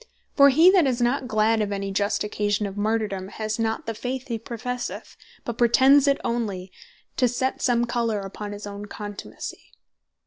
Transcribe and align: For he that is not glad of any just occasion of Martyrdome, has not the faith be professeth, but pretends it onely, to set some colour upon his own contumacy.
For 0.35 0.49
he 0.49 0.71
that 0.71 0.87
is 0.87 0.99
not 0.99 1.27
glad 1.27 1.61
of 1.61 1.71
any 1.71 1.91
just 1.91 2.23
occasion 2.23 2.65
of 2.65 2.75
Martyrdome, 2.75 3.27
has 3.33 3.59
not 3.59 3.85
the 3.85 3.93
faith 3.93 4.25
be 4.29 4.39
professeth, 4.39 5.15
but 5.45 5.59
pretends 5.59 6.07
it 6.07 6.17
onely, 6.25 6.71
to 7.17 7.27
set 7.27 7.61
some 7.61 7.85
colour 7.85 8.21
upon 8.21 8.51
his 8.51 8.65
own 8.65 8.87
contumacy. 8.87 9.73